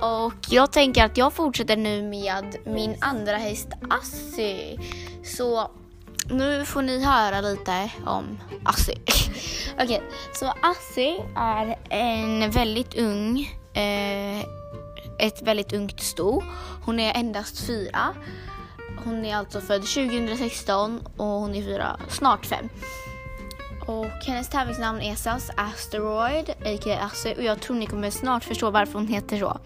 Och 0.00 0.34
jag 0.50 0.72
tänker 0.72 1.04
att 1.04 1.16
jag 1.16 1.32
fortsätter 1.32 1.76
nu 1.76 2.02
med 2.02 2.56
min 2.64 2.96
andra 3.00 3.36
häst 3.36 3.68
Assi. 3.90 4.78
Så 5.24 5.70
nu 6.30 6.64
får 6.64 6.82
ni 6.82 7.04
höra 7.04 7.40
lite 7.40 7.90
om 8.06 8.38
Assi. 8.64 8.94
Okej, 9.82 10.02
så 10.32 10.46
Assi 10.62 11.22
är 11.36 11.78
en 11.90 12.50
väldigt 12.50 12.94
ung, 12.98 13.40
eh, 13.74 14.40
ett 15.18 15.42
väldigt 15.42 15.72
ungt 15.72 16.00
sto. 16.00 16.42
Hon 16.84 17.00
är 17.00 17.14
endast 17.14 17.66
fyra. 17.66 18.14
Hon 19.04 19.24
är 19.24 19.36
alltså 19.36 19.60
född 19.60 19.82
2016 19.82 21.00
och 21.16 21.26
hon 21.26 21.54
är 21.54 21.62
fyra, 21.62 21.96
snart 22.08 22.46
fem. 22.46 22.68
Och 23.86 24.24
hennes 24.26 24.48
tävlingsnamn 24.48 25.00
är 25.00 25.14
SAS 25.14 25.50
Asteroid, 25.56 26.50
a.k.a. 26.50 26.98
Assi. 27.00 27.34
Och 27.38 27.42
jag 27.42 27.60
tror 27.60 27.76
ni 27.76 27.86
kommer 27.86 28.10
snart 28.10 28.44
förstå 28.44 28.70
varför 28.70 28.92
hon 28.92 29.08
heter 29.08 29.38
så. 29.38 29.58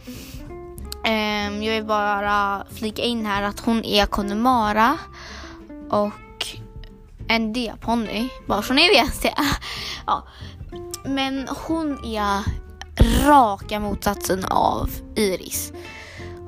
Um, 1.07 1.63
jag 1.63 1.75
vill 1.75 1.85
bara 1.85 2.65
flika 2.71 3.03
in 3.03 3.27
här 3.27 3.43
att 3.43 3.61
hon 3.61 3.85
är 3.85 4.07
Connemara 4.07 4.99
och 5.91 6.11
en 7.29 7.53
D-ponny. 7.53 8.29
Bara 8.47 8.63
så 8.63 8.75
ni 8.75 8.89
vet 8.89 9.23
det. 9.23 9.35
ja. 10.07 10.27
Men 11.05 11.49
hon 11.67 12.05
är 12.05 12.43
raka 13.27 13.81
motsatsen 13.81 14.45
av 14.45 14.91
Iris. 15.17 15.73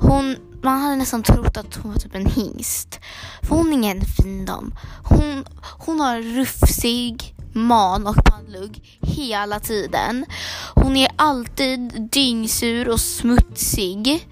Hon, 0.01 0.37
man 0.63 0.81
hade 0.81 0.97
nästan 0.97 1.23
trott 1.23 1.57
att 1.57 1.75
hon 1.75 1.93
var 1.93 1.99
typ 1.99 2.15
en 2.15 2.27
hingst. 2.27 3.01
För 3.43 3.57
hon 3.57 3.69
är 3.69 3.73
ingen 3.73 4.01
fin 4.01 4.45
dam. 4.45 4.75
Hon, 5.05 5.45
hon 5.79 6.01
har 6.01 6.21
rufsig 6.21 7.35
man 7.53 8.07
och 8.07 8.25
pannlugg 8.25 8.99
hela 9.01 9.61
tiden. 9.61 10.27
Hon 10.75 10.97
är 10.97 11.11
alltid 11.17 12.09
dyngsur 12.13 12.89
och 12.89 13.01
smutsig. 13.01 14.29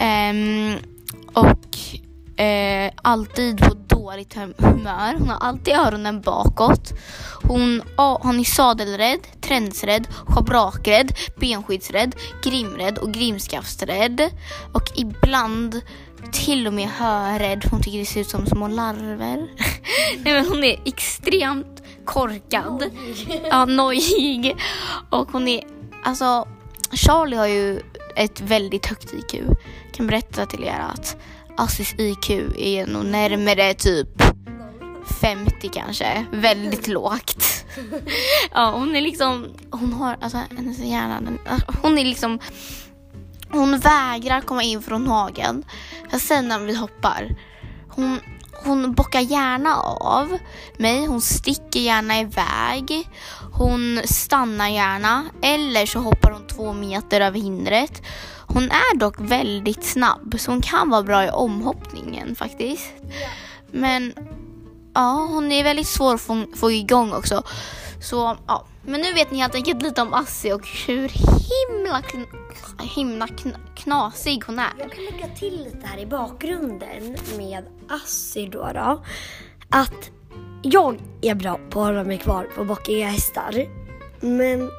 Um, 0.00 0.76
och 1.34 1.78
uh, 2.40 2.90
alltid 3.02 3.58
på 3.58 3.89
dåligt 4.00 4.34
hum- 4.34 4.54
humör. 4.58 5.14
Hon 5.18 5.28
har 5.28 5.38
alltid 5.38 5.74
öronen 5.74 6.20
bakåt. 6.20 6.92
Hon, 7.42 7.82
hon 7.96 8.40
är 8.40 8.44
sadelrädd, 8.44 9.20
tränsrädd, 9.40 10.08
schabrakrädd, 10.26 11.12
benskyddsrädd, 11.36 12.14
grimrädd 12.44 12.98
och 12.98 13.12
grimskaftsrädd. 13.12 14.30
Och 14.72 14.92
ibland 14.96 15.80
till 16.32 16.66
och 16.66 16.72
med 16.72 16.88
hörrädd. 16.88 17.64
Hon 17.70 17.82
tycker 17.82 17.98
det 17.98 18.06
ser 18.06 18.20
ut 18.20 18.30
som 18.30 18.46
små 18.46 18.68
larver. 18.68 19.36
Nej, 20.18 20.34
men 20.34 20.46
hon 20.46 20.64
är 20.64 20.80
extremt 20.84 21.82
korkad. 22.04 22.84
Ja, 23.50 23.64
nojig. 23.64 24.56
Och 25.10 25.28
hon 25.32 25.48
är, 25.48 25.64
alltså 26.04 26.48
Charlie 26.92 27.36
har 27.36 27.46
ju 27.46 27.80
ett 28.16 28.40
väldigt 28.40 28.86
högt 28.86 29.14
IQ. 29.14 29.34
Jag 29.34 29.94
kan 29.94 30.06
berätta 30.06 30.46
till 30.46 30.64
er 30.64 30.84
att 30.94 31.16
Assis 31.60 31.94
IQ 31.98 32.30
är 32.56 32.86
nog 32.86 33.04
närmare 33.04 33.74
typ 33.74 34.22
50 35.20 35.68
kanske. 35.68 36.26
Väldigt 36.32 36.88
lågt. 36.98 37.64
Ja, 38.54 38.70
hon 38.70 38.96
är 38.96 39.00
liksom, 39.00 39.46
hon 39.70 39.92
har, 39.92 40.16
alltså 40.20 40.38
hennes 40.56 40.78
hjärna, 40.78 41.20
den, 41.20 41.38
hon 41.82 41.98
är 41.98 42.04
liksom, 42.04 42.38
hon 43.50 43.78
vägrar 43.78 44.40
komma 44.40 44.62
in 44.62 44.82
från 44.82 45.06
hagen. 45.06 45.64
Sen 46.20 46.48
när 46.48 46.58
vi 46.58 46.74
hoppar, 46.74 47.36
hon, 47.88 48.20
hon 48.64 48.92
bockar 48.94 49.20
gärna 49.20 49.76
av 50.00 50.38
mig, 50.78 51.06
hon 51.06 51.20
sticker 51.20 51.80
gärna 51.80 52.20
iväg, 52.20 53.08
hon 53.52 54.00
stannar 54.04 54.68
gärna 54.68 55.24
eller 55.42 55.86
så 55.86 55.98
hoppar 55.98 56.30
hon 56.30 56.46
två 56.46 56.72
meter 56.72 57.20
över 57.20 57.38
hindret. 57.38 58.02
Hon 58.54 58.64
är 58.64 58.96
dock 58.96 59.14
väldigt 59.18 59.84
snabb 59.84 60.34
så 60.38 60.50
hon 60.50 60.60
kan 60.60 60.90
vara 60.90 61.02
bra 61.02 61.24
i 61.24 61.30
omhoppningen 61.30 62.36
faktiskt. 62.36 62.92
Men 63.70 64.12
ja, 64.94 65.28
hon 65.30 65.52
är 65.52 65.64
väldigt 65.64 65.86
svår 65.86 66.14
att 66.14 66.20
få, 66.20 66.44
få 66.56 66.70
igång 66.70 67.12
också. 67.12 67.42
Så 68.02 68.36
ja, 68.46 68.66
men 68.82 69.00
nu 69.00 69.12
vet 69.12 69.30
ni 69.30 69.38
helt 69.38 69.54
enkelt 69.54 69.82
lite 69.82 70.02
om 70.02 70.14
Assi 70.14 70.52
och 70.52 70.68
hur 70.86 71.08
himla, 71.08 72.02
kn, 72.02 72.26
himla 72.80 73.26
kn, 73.26 73.56
knasig 73.76 74.42
hon 74.46 74.58
är. 74.58 74.70
Jag 74.78 74.92
kan 74.92 75.04
lägga 75.04 75.26
till 75.26 75.64
lite 75.64 75.86
här 75.86 75.98
i 75.98 76.06
bakgrunden 76.06 77.16
med 77.36 77.64
Assi 77.88 78.46
då, 78.46 78.70
då. 78.74 79.04
Att 79.70 80.10
jag 80.62 80.98
är 81.22 81.34
bra 81.34 81.60
på 81.70 81.80
att 81.80 81.86
hålla 81.86 82.04
mig 82.04 82.18
kvar 82.18 82.48
på 82.56 82.64
bockiga 82.64 83.06
hästar. 83.06 83.66
Men 84.20 84.70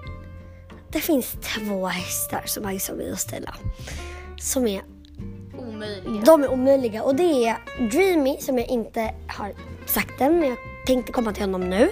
det 0.92 1.02
finns 1.02 1.32
två 1.42 1.88
hästar 1.88 2.44
som 2.46 2.66
Agnes 2.66 2.90
och 2.90 3.20
Stella. 3.20 3.56
Som 4.38 4.68
är, 4.68 4.82
Omöjliga. 5.58 6.22
de 6.26 6.44
är 6.44 6.52
omöjliga. 6.52 7.04
Och 7.04 7.16
det 7.16 7.48
är 7.48 7.58
Dreamy 7.92 8.38
som 8.40 8.58
jag 8.58 8.68
inte 8.68 9.14
har 9.28 9.54
sagt 9.86 10.22
än 10.22 10.40
men 10.40 10.50
jag 10.50 10.58
tänkte 10.88 11.12
komma 11.12 11.34
till 11.34 11.44
honom 11.44 11.70
nu. 11.70 11.92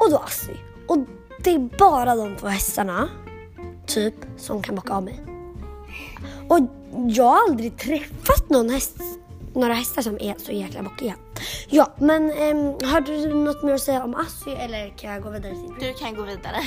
Och 0.00 0.10
då 0.10 0.18
Assi. 0.18 0.56
Och 0.88 0.98
det 1.44 1.50
är 1.54 1.58
bara 1.78 2.14
de 2.14 2.36
två 2.36 2.46
hästarna, 2.46 3.08
typ, 3.86 4.14
som 4.36 4.62
kan 4.62 4.74
bocka 4.74 4.94
av 4.94 5.02
mig. 5.02 5.20
Och 6.48 6.58
jag 7.08 7.24
har 7.24 7.48
aldrig 7.48 7.78
träffat 7.78 8.50
någon 8.50 8.70
häst, 8.70 8.96
några 9.54 9.74
hästar 9.74 10.02
som 10.02 10.18
är 10.20 10.34
så 10.38 10.52
jäkla 10.52 10.82
bockiga. 10.82 11.14
Ja, 11.68 11.94
men 11.98 12.22
um, 12.22 12.90
har 12.90 13.00
du 13.00 13.34
något 13.34 13.62
mer 13.62 13.74
att 13.74 13.80
säga 13.80 14.04
om 14.04 14.14
Assi 14.14 14.50
eller 14.50 14.98
kan 14.98 15.12
jag 15.12 15.22
gå 15.22 15.30
vidare 15.30 15.52
till 15.52 15.88
Du 15.88 15.94
kan 15.94 16.14
gå 16.14 16.22
vidare. 16.22 16.60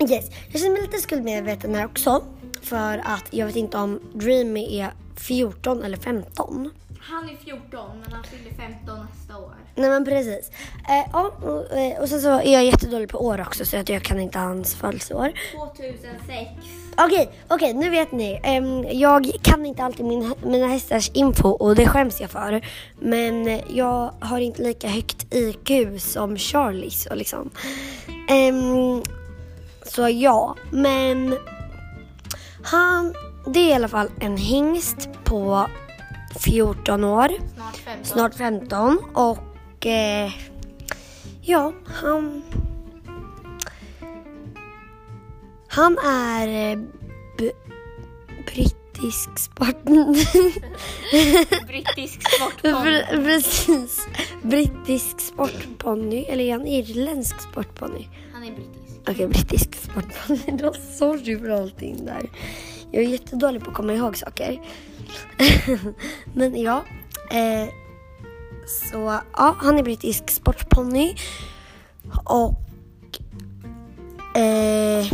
Yes, 0.00 0.30
jag 0.52 0.60
känner 0.60 0.72
mig 0.72 0.82
lite 0.82 0.98
skuldmedveten 0.98 1.74
här 1.74 1.84
också. 1.84 2.22
För 2.62 2.98
att 3.04 3.24
jag 3.30 3.46
vet 3.46 3.56
inte 3.56 3.76
om 3.76 4.00
Dreamy 4.14 4.80
är 4.80 4.92
14 5.16 5.84
eller 5.84 5.96
15. 5.96 6.70
Han 7.00 7.28
är 7.28 7.36
14 7.36 8.00
men 8.02 8.12
han 8.12 8.24
fyller 8.24 8.50
15 8.50 9.06
nästa 9.06 9.38
år. 9.38 9.54
Nej 9.74 9.90
men 9.90 10.04
precis. 10.04 10.50
Eh, 10.88 11.10
ja, 11.12 11.32
och, 11.42 11.78
eh, 11.78 12.00
och 12.02 12.08
sen 12.08 12.20
så 12.20 12.28
är 12.28 12.52
jag 12.52 12.64
jättedålig 12.64 13.08
på 13.08 13.18
år 13.18 13.40
också 13.40 13.64
så 13.64 13.76
att 13.76 13.88
jag 13.88 14.02
kan 14.02 14.20
inte 14.20 14.38
hans 14.38 14.74
födelseår. 14.74 15.32
2006. 15.52 16.50
Okej, 16.98 17.30
okej, 17.48 17.74
nu 17.74 17.90
vet 17.90 18.12
ni. 18.12 18.40
Ehm, 18.44 18.84
jag 18.90 19.30
kan 19.42 19.66
inte 19.66 19.82
alltid 19.82 20.06
min, 20.06 20.34
mina 20.42 20.66
hästars 20.66 21.10
info 21.14 21.48
och 21.48 21.74
det 21.74 21.86
skäms 21.86 22.20
jag 22.20 22.30
för. 22.30 22.60
Men 22.98 23.48
eh, 23.48 23.60
jag 23.68 24.10
har 24.20 24.40
inte 24.40 24.62
lika 24.62 24.88
högt 24.88 25.34
IQ 25.34 26.00
som 26.00 26.36
Charlies 26.38 27.06
och 27.06 27.16
liksom. 27.16 27.50
Ehm, 28.28 29.02
så 29.88 30.08
ja, 30.08 30.56
men 30.70 31.38
han, 32.62 33.14
det 33.46 33.58
är 33.60 33.68
i 33.68 33.72
alla 33.72 33.88
fall 33.88 34.08
en 34.20 34.36
hingst 34.36 35.08
på 35.24 35.66
14 36.40 37.04
år, 37.04 37.28
Snart 37.54 37.76
15. 37.76 38.04
snart 38.04 38.34
15 38.34 38.98
och 39.14 39.86
eh, 39.86 40.30
ja, 41.42 41.72
han 41.86 42.42
Han 45.68 45.98
är 45.98 46.72
eh, 46.72 46.78
b- 47.38 47.52
brittisk 48.46 49.38
sport... 49.38 49.82
Brittisk 51.66 52.20
sportponny. 52.32 52.90
Pre- 52.90 53.24
Precis. 53.24 54.06
Brittisk 54.42 55.20
sportponny. 55.20 56.24
Eller 56.24 56.44
är 56.44 56.52
han 56.52 56.66
irländsk 56.66 57.40
sportponny? 57.40 58.08
Han 58.32 58.42
är 58.44 58.50
brittisk. 58.52 58.75
Okej, 59.08 59.26
brittisk 59.26 59.74
sportponny. 59.74 60.58
Då 60.58 60.72
sorry 60.72 61.38
för 61.38 61.48
allting 61.48 62.04
där. 62.04 62.30
Jag 62.90 63.04
är 63.04 63.08
jättedålig 63.08 63.64
på 63.64 63.70
att 63.70 63.76
komma 63.76 63.92
ihåg 63.92 64.16
saker. 64.16 64.60
Men 66.34 66.60
ja. 66.60 66.84
Eh, 67.30 67.68
så 68.66 69.20
ja, 69.36 69.56
han 69.58 69.78
är 69.78 69.82
brittisk 69.82 70.30
sportponny. 70.30 71.14
Och... 72.24 72.54
Eh, 74.36 75.06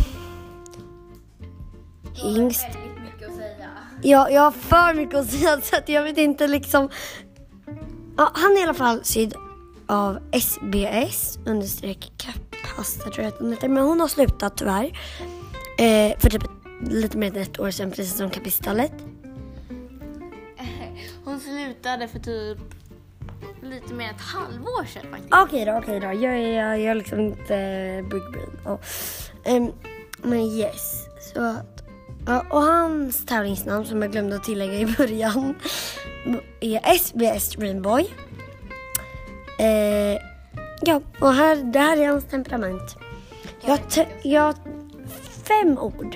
hingst. 2.13 2.67
Ja, 4.01 4.29
jag 4.29 4.41
har 4.41 4.51
för 4.51 4.93
mycket 4.93 5.15
att 5.15 5.29
säga 5.29 5.61
så 5.63 5.75
att 5.75 5.89
jag 5.89 6.03
vet 6.03 6.17
inte 6.17 6.47
liksom. 6.47 6.89
Ja, 8.17 8.31
han 8.33 8.51
är 8.51 8.59
i 8.59 8.63
alla 8.63 8.73
fall 8.73 9.03
sydd 9.03 9.35
av 9.87 10.19
SBS 10.31 11.39
understreck 11.45 12.11
Kapasta 12.75 13.09
tror 13.09 13.23
jag 13.23 13.33
att 13.33 13.39
hon 13.39 13.51
heter. 13.51 13.67
Men 13.67 13.83
hon 13.83 13.99
har 13.99 14.07
slutat 14.07 14.57
tyvärr. 14.57 14.99
Eh, 15.77 16.19
för 16.19 16.29
typ 16.29 16.43
lite 16.89 17.17
mer 17.17 17.27
än 17.27 17.41
ett 17.41 17.59
år 17.59 17.71
sedan 17.71 17.91
precis 17.91 18.17
som 18.17 18.29
kapistallet. 18.29 18.93
Hon 21.25 21.39
slutade 21.39 22.07
för 22.07 22.19
typ 22.19 22.57
lite 23.61 23.93
mer 23.93 24.05
än 24.05 24.15
ett 24.15 24.21
halvår 24.21 24.85
sedan 24.85 25.11
faktiskt. 25.11 25.33
Okej 25.33 25.65
då, 25.65 25.77
okej 25.77 25.99
då. 25.99 26.07
Jag 26.07 26.41
jag, 26.41 26.79
jag 26.79 26.79
är 26.79 26.95
liksom 26.95 27.19
inte 27.19 27.55
big 28.11 28.31
brain. 28.31 28.59
Ja. 28.65 28.79
Ehm, 29.45 29.71
men 30.17 30.39
yes. 30.39 31.05
Så 31.33 31.41
att, 31.41 31.83
ja, 32.25 32.45
och 32.49 32.61
hans 32.61 33.25
tävlingsnamn 33.25 33.85
som 33.85 34.01
jag 34.01 34.11
glömde 34.11 34.35
att 34.35 34.43
tillägga 34.43 34.73
i 34.73 34.85
början 34.85 35.55
är 36.59 36.97
SBS 36.97 37.49
Dreamboy. 37.49 38.13
Eh, 39.59 40.32
ja, 40.85 41.01
och 41.19 41.33
här, 41.33 41.55
det 41.55 41.79
här 41.79 41.97
är 41.97 42.07
hans 42.07 42.25
temperament. 42.25 42.97
Jag, 43.65 43.79
jag 44.23 44.55
fem 45.47 45.77
ord. 45.77 46.15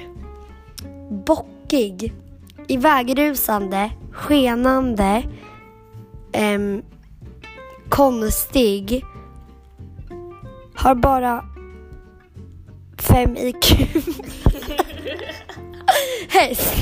Bockig, 1.09 2.13
ivägrusande, 2.67 3.91
skenande, 4.11 5.23
ehm, 6.31 6.81
konstig, 7.89 9.05
har 10.75 10.95
bara 10.95 11.45
fem 12.97 13.37
IQ. 13.37 13.65
Häst. 16.29 16.73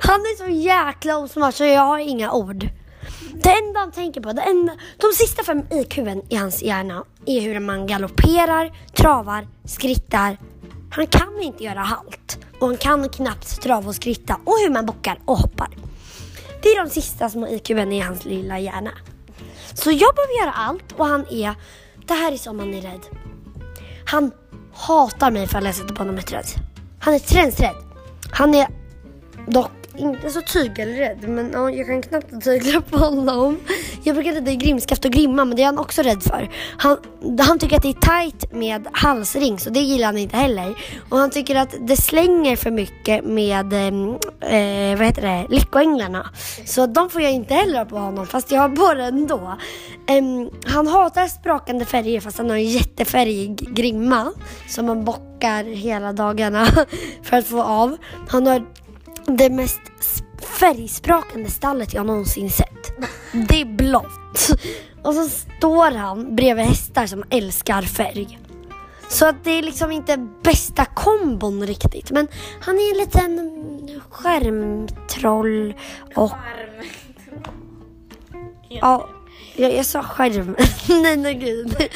Han 0.00 0.20
är 0.20 0.36
så 0.36 0.50
jäkla 0.50 1.18
osmart 1.18 1.54
så 1.54 1.64
jag 1.64 1.82
har 1.82 1.98
inga 1.98 2.32
ord. 2.32 2.68
Det 3.50 3.54
enda 3.54 3.80
han 3.80 3.92
tänker 3.92 4.20
på, 4.20 4.32
det 4.32 4.42
enda, 4.42 4.72
de 4.96 5.12
sista 5.12 5.42
fem 5.42 5.62
IQn 5.70 6.22
i 6.28 6.36
hans 6.36 6.62
hjärna 6.62 7.04
är 7.26 7.40
hur 7.40 7.60
man 7.60 7.86
galopperar, 7.86 8.72
travar, 8.94 9.48
skrittar. 9.64 10.36
Han 10.90 11.06
kan 11.06 11.40
inte 11.42 11.64
göra 11.64 11.78
halt 11.78 12.38
och 12.60 12.66
han 12.66 12.76
kan 12.76 13.08
knappt 13.08 13.62
trava 13.62 13.88
och 13.88 13.94
skritta 13.94 14.34
och 14.34 14.54
hur 14.64 14.70
man 14.70 14.86
bockar 14.86 15.18
och 15.24 15.36
hoppar. 15.36 15.68
Det 16.62 16.68
är 16.68 16.84
de 16.84 16.90
sista 16.90 17.30
små 17.30 17.48
IQn 17.48 17.92
i 17.92 18.00
hans 18.00 18.24
lilla 18.24 18.58
hjärna. 18.58 18.90
Så 19.74 19.90
jag 19.90 20.14
behöver 20.14 20.40
göra 20.40 20.52
allt 20.52 20.92
och 20.92 21.06
han 21.06 21.26
är, 21.30 21.54
det 22.06 22.14
här 22.14 22.32
är 22.32 22.36
som 22.36 22.58
han 22.58 22.74
är 22.74 22.82
rädd. 22.82 23.06
Han 24.06 24.30
hatar 24.74 25.30
mig 25.30 25.46
för 25.46 25.58
att 25.58 25.64
jag 25.64 25.74
sätter 25.74 25.94
på 25.94 26.00
honom 26.00 26.18
ett 26.18 26.26
träd. 26.26 26.46
Han 27.00 27.14
är 27.14 27.18
tränsrädd. 27.18 27.76
Han 28.32 28.54
är 28.54 28.68
dock 29.46 29.79
inte 30.00 30.30
så 30.30 30.40
tygelrädd 30.40 31.28
men 31.28 31.50
ja, 31.52 31.70
jag 31.70 31.86
kan 31.86 32.02
knappt 32.02 32.44
tygla 32.44 32.80
på 32.80 32.96
honom. 32.98 33.58
Jag 34.04 34.14
brukar 34.16 34.32
rida 34.32 34.50
i 34.50 34.56
grimskaft 34.56 35.04
och 35.04 35.10
grimma 35.10 35.44
men 35.44 35.56
det 35.56 35.62
är 35.62 35.66
han 35.66 35.78
också 35.78 36.02
rädd 36.02 36.22
för. 36.22 36.50
Han, 36.76 36.96
han 37.40 37.58
tycker 37.58 37.76
att 37.76 37.82
det 37.82 37.88
är 37.88 38.22
tight 38.22 38.52
med 38.52 38.88
halsring 38.92 39.58
så 39.58 39.70
det 39.70 39.80
gillar 39.80 40.06
han 40.06 40.18
inte 40.18 40.36
heller. 40.36 40.74
Och 41.08 41.18
han 41.18 41.30
tycker 41.30 41.56
att 41.56 41.74
det 41.80 41.96
slänger 41.96 42.56
för 42.56 42.70
mycket 42.70 43.24
med 43.24 43.72
eh, 43.72 43.86
eh 44.52 44.98
vad 44.98 45.06
heter 45.06 45.22
det, 45.22 45.46
lyckoänglarna. 45.50 46.30
Så 46.64 46.86
de 46.86 47.10
får 47.10 47.22
jag 47.22 47.32
inte 47.32 47.54
heller 47.54 47.78
ha 47.78 47.84
på 47.84 47.98
honom 47.98 48.26
fast 48.26 48.50
jag 48.50 48.60
har 48.60 48.68
på 48.68 48.94
det 48.94 49.04
ändå. 49.04 49.56
Em, 50.06 50.50
han 50.66 50.86
hatar 50.86 51.26
sprakande 51.26 51.84
färger 51.84 52.20
fast 52.20 52.38
han 52.38 52.50
har 52.50 52.56
en 52.56 52.64
jättefärgig 52.64 53.74
grimma 53.74 54.32
som 54.68 54.88
han 54.88 55.04
bockar 55.04 55.64
hela 55.64 56.12
dagarna 56.12 56.66
för 57.22 57.36
att 57.36 57.46
få 57.46 57.62
av. 57.62 57.96
Han 58.28 58.46
har 58.46 58.66
det 59.36 59.50
mest 59.50 59.80
färgsprakande 60.60 61.50
stallet 61.50 61.94
jag 61.94 62.06
någonsin 62.06 62.50
sett. 62.50 62.92
Det 63.48 63.60
är 63.60 63.64
blått. 63.64 64.50
Och 65.02 65.14
så 65.14 65.28
står 65.28 65.90
han 65.90 66.36
bredvid 66.36 66.64
hästar 66.64 67.06
som 67.06 67.24
älskar 67.30 67.82
färg. 67.82 68.38
Så 69.08 69.26
att 69.26 69.44
det 69.44 69.50
är 69.50 69.62
liksom 69.62 69.92
inte 69.92 70.28
bästa 70.42 70.84
kombon 70.84 71.66
riktigt. 71.66 72.10
Men 72.10 72.28
han 72.60 72.74
är 72.74 72.92
en 72.92 72.98
liten 72.98 73.50
skärmtroll 74.10 75.74
och 76.14 76.32
Arm. 76.32 76.84
ja, 78.68 79.08
jag, 79.56 79.74
jag 79.74 79.86
sa 79.86 80.02
skärm. 80.02 80.56
nej, 81.02 81.16
nej 81.16 81.34
gud. 81.34 81.76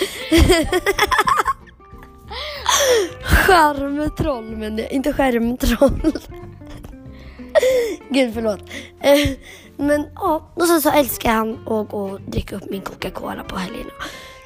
Skärmtroll 3.23 4.57
men 4.57 4.79
jag, 4.79 4.93
inte 4.93 5.13
skärmtroll. 5.13 6.13
Gud 8.11 8.35
förlåt. 8.35 8.61
Eh, 9.01 9.31
Men 9.77 10.07
ja, 10.15 10.51
och 10.55 10.67
sen 10.67 10.83
så 10.83 10.91
älskar 10.91 11.33
han 11.33 11.53
att 11.53 11.67
gå 11.67 12.05
och 12.05 12.21
dricka 12.21 12.57
upp 12.57 12.71
min 12.71 12.81
Coca-Cola 12.81 13.45
på 13.49 13.57
helgerna. 13.57 13.91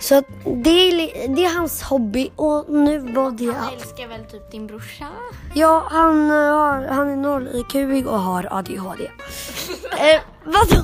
Så 0.01 0.15
att 0.19 0.25
det 0.45 0.71
är, 0.71 1.29
det 1.35 1.45
är 1.45 1.59
hans 1.59 1.83
hobby 1.83 2.31
och 2.37 2.65
nu 2.69 2.99
var 2.99 3.31
det 3.31 3.53
Han 3.53 3.75
älskar 3.75 4.09
väl 4.09 4.25
typ 4.25 4.51
din 4.51 4.67
brorsa? 4.67 5.07
Ja, 5.55 5.87
han, 5.91 6.31
eh, 6.31 6.37
har, 6.37 6.87
han 6.87 7.09
är 7.11 7.17
noll 7.17 7.49
IQ 7.55 8.07
och 8.07 8.21
har 8.21 8.49
ADHD. 8.51 9.05
eh, 9.99 10.21
vadå? 10.45 10.83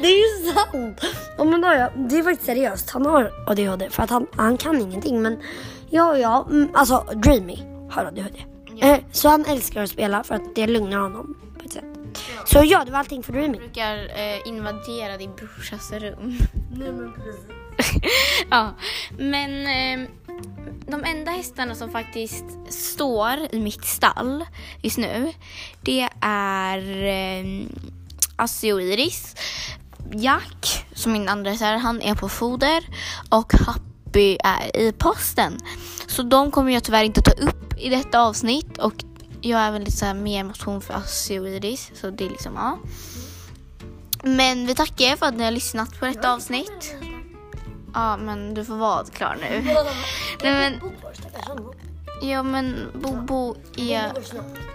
det 0.00 0.06
är 0.06 0.18
ju 0.18 0.52
sant. 0.52 1.00
Ja, 1.38 1.44
men 1.44 1.62
ja, 1.62 1.90
det 1.96 2.18
är 2.18 2.22
faktiskt 2.22 2.46
seriöst. 2.46 2.90
Han 2.90 3.06
har 3.06 3.30
ADHD 3.46 3.90
för 3.90 4.02
att 4.02 4.10
han, 4.10 4.26
han 4.36 4.56
kan 4.56 4.80
ingenting. 4.80 5.22
Men 5.22 5.38
ja, 5.90 6.18
ja, 6.18 6.46
mm, 6.50 6.68
alltså 6.74 7.04
Dreamy 7.14 7.58
har 7.90 8.04
ADHD. 8.04 8.53
Ja. 8.84 8.94
Eh, 8.94 9.00
så 9.12 9.28
han 9.28 9.44
älskar 9.46 9.82
att 9.82 9.90
spela 9.90 10.24
för 10.24 10.34
att 10.34 10.54
det 10.54 10.66
lugnar 10.66 10.98
honom 10.98 11.36
på 11.58 11.64
ett 11.64 11.72
sätt. 11.72 11.84
Så 12.46 12.62
ja, 12.64 12.84
det 12.84 12.92
var 12.92 12.98
allting 12.98 13.22
för 13.22 13.32
Dreamy. 13.32 13.58
brukar 13.58 13.96
eh, 13.96 14.48
invadera 14.48 15.16
din 15.16 15.34
brorsas 15.36 15.92
rum. 15.92 16.38
Nej, 16.72 16.92
men 16.92 17.12
precis. 17.12 17.44
ja, 18.50 18.74
men 19.18 19.66
eh, 19.66 20.08
de 20.86 21.04
enda 21.04 21.30
hästarna 21.30 21.74
som 21.74 21.90
faktiskt 21.90 22.44
står 22.68 23.38
i 23.50 23.60
mitt 23.60 23.84
stall 23.84 24.44
just 24.82 24.98
nu, 24.98 25.32
det 25.82 26.08
är 26.20 27.04
eh, 27.04 27.66
Assi 28.36 28.72
och 28.72 28.82
Iris. 28.82 29.36
Jack, 30.12 30.86
som 30.94 31.12
min 31.12 31.28
andra 31.28 31.50
reserv, 31.50 31.78
han 31.78 32.02
är 32.02 32.14
på 32.14 32.28
foder 32.28 32.84
och 33.30 33.52
Happy 33.54 34.36
är 34.44 34.76
i 34.76 34.92
posten. 34.92 35.58
Så 36.06 36.22
de 36.22 36.50
kommer 36.50 36.72
jag 36.72 36.84
tyvärr 36.84 37.04
inte 37.04 37.22
ta 37.22 37.30
upp 37.30 37.63
i 37.78 37.88
detta 37.88 38.20
avsnitt 38.20 38.78
och 38.78 39.04
jag 39.40 39.60
är 39.60 39.72
väl 39.72 39.80
lite 39.80 39.96
så 39.96 40.04
här 40.04 40.14
mer 40.14 40.44
motion 40.44 40.80
för 40.80 41.02
Iris, 41.30 41.90
så 41.94 42.10
det 42.10 42.24
är 42.24 42.30
liksom 42.30 42.54
ja. 42.54 42.78
Men 44.22 44.66
vi 44.66 44.74
tackar 44.74 45.04
er 45.04 45.16
för 45.16 45.26
att 45.26 45.34
ni 45.34 45.44
har 45.44 45.50
lyssnat 45.50 46.00
på 46.00 46.06
detta 46.06 46.32
avsnitt. 46.32 46.94
Ja, 47.94 48.16
men 48.16 48.54
du 48.54 48.64
får 48.64 48.76
vara 48.76 49.04
klar 49.04 49.36
nu. 49.40 49.62
Nej, 50.42 50.52
men, 50.52 50.92
ja, 52.22 52.42
men 52.42 52.76
Bobo 52.94 53.56
är... 53.76 54.12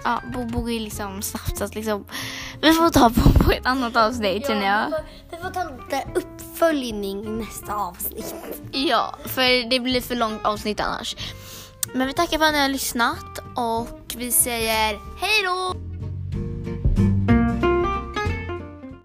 Ja, 0.03 0.21
Bobo 0.33 0.69
är 0.69 0.79
liksom 0.79 1.21
snabbt 1.21 1.57
så 1.57 1.63
att 1.63 1.75
liksom... 1.75 2.05
Vi 2.61 2.73
får 2.73 2.89
ta 2.89 3.09
på, 3.09 3.43
på 3.43 3.51
ett 3.51 3.65
annat 3.65 3.95
avsnitt 3.95 4.47
känner 4.47 4.65
jag. 4.65 5.01
Vi 5.31 5.37
får 5.37 5.49
ta 5.49 5.63
lite 5.63 6.03
uppföljning 6.15 7.25
i 7.25 7.29
nästa 7.29 7.75
avsnitt. 7.75 8.35
Ja, 8.71 9.15
för 9.25 9.69
det 9.69 9.79
blir 9.79 10.01
för 10.01 10.15
långt 10.15 10.45
avsnitt 10.45 10.79
annars. 10.79 11.15
Men 11.93 12.07
vi 12.07 12.13
tackar 12.13 12.37
för 12.37 12.45
att 12.45 12.53
ni 12.53 12.59
har 12.59 12.69
lyssnat 12.69 13.39
och 13.55 14.15
vi 14.17 14.31
säger 14.31 14.99
hej 15.19 15.43
då! 15.45 15.88